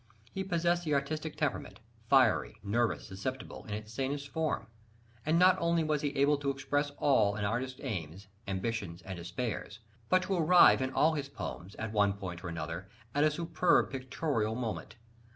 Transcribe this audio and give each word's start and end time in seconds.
He 0.31 0.43
possessed 0.43 0.83
the 0.83 0.95
artistic 0.95 1.35
temperament 1.35 1.79
fiery, 2.09 2.55
nervous, 2.63 3.05
susceptible 3.07 3.65
in 3.65 3.75
its 3.75 3.93
sanest 3.93 4.29
form: 4.29 4.65
and 5.27 5.37
not 5.37 5.57
only 5.59 5.83
was 5.83 6.01
he 6.01 6.09
able 6.17 6.37
to 6.39 6.49
express 6.49 6.89
all 6.97 7.35
an 7.35 7.45
artist's 7.45 7.79
aims, 7.83 8.27
ambitions, 8.47 9.03
and 9.03 9.15
despairs, 9.17 9.79
but 10.09 10.23
to 10.23 10.35
arrive 10.35 10.81
in 10.81 10.91
all 10.91 11.13
his 11.13 11.29
poems, 11.29 11.75
at 11.75 11.91
one 11.93 12.13
point 12.13 12.43
or 12.43 12.49
other, 12.57 12.89
at 13.13 13.23
a 13.23 13.29
superb 13.29 13.91
pictorial 13.91 14.55
moment. 14.55 14.95